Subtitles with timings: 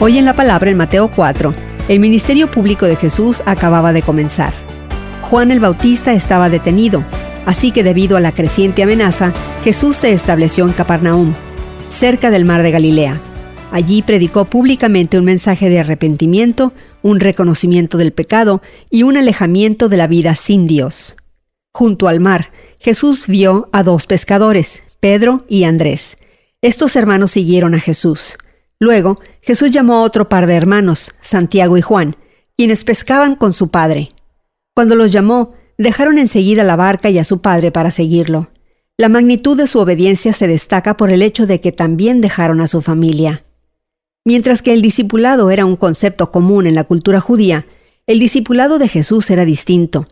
[0.00, 1.52] Hoy en la palabra en Mateo 4,
[1.88, 4.54] el ministerio público de Jesús acababa de comenzar.
[5.22, 7.04] Juan el Bautista estaba detenido,
[7.46, 9.32] así que debido a la creciente amenaza,
[9.64, 11.34] Jesús se estableció en Capernaum,
[11.88, 13.20] cerca del mar de Galilea.
[13.72, 16.72] Allí predicó públicamente un mensaje de arrepentimiento,
[17.02, 21.16] un reconocimiento del pecado y un alejamiento de la vida sin Dios.
[21.74, 26.18] Junto al mar, Jesús vio a dos pescadores, Pedro y Andrés.
[26.62, 28.38] Estos hermanos siguieron a Jesús.
[28.80, 32.16] Luego, Jesús llamó a otro par de hermanos, Santiago y Juan,
[32.56, 34.10] quienes pescaban con su padre.
[34.74, 38.50] Cuando los llamó, dejaron enseguida la barca y a su padre para seguirlo.
[38.96, 42.68] La magnitud de su obediencia se destaca por el hecho de que también dejaron a
[42.68, 43.44] su familia.
[44.24, 47.66] Mientras que el discipulado era un concepto común en la cultura judía,
[48.06, 50.04] el discipulado de Jesús era distinto.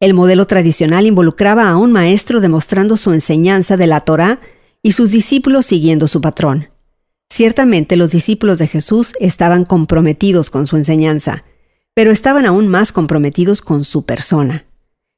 [0.00, 4.40] El modelo tradicional involucraba a un maestro demostrando su enseñanza de la Torá
[4.82, 6.71] y sus discípulos siguiendo su patrón.
[7.32, 11.44] Ciertamente los discípulos de Jesús estaban comprometidos con su enseñanza,
[11.94, 14.66] pero estaban aún más comprometidos con su persona.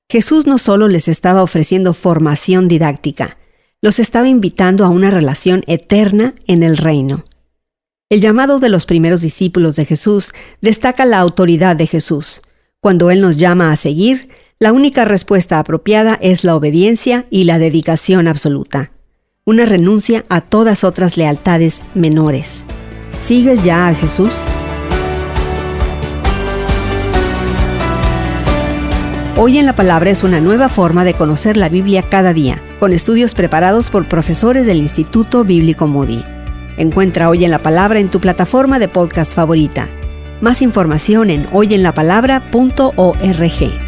[0.09, 3.37] Jesús no solo les estaba ofreciendo formación didáctica,
[3.83, 7.25] los estaba invitando a una relación eterna en el reino.
[8.09, 12.43] El llamado de los primeros discípulos de Jesús destaca la autoridad de Jesús.
[12.79, 14.29] Cuando Él nos llama a seguir,
[14.61, 18.94] la única respuesta apropiada es la obediencia y la dedicación absoluta
[19.47, 22.65] una renuncia a todas otras lealtades menores.
[23.21, 24.33] ¿Sigues ya a Jesús?
[29.37, 32.95] Hoy en la Palabra es una nueva forma de conocer la Biblia cada día, con
[32.95, 36.25] estudios preparados por profesores del Instituto Bíblico Moody.
[36.79, 39.91] Encuentra Hoy en la Palabra en tu plataforma de podcast favorita.
[40.41, 43.84] Más información en hoyenlapalabra.org.